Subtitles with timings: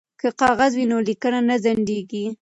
[0.19, 2.25] که کاغذ وي نو لیکل نه ځنډیږي.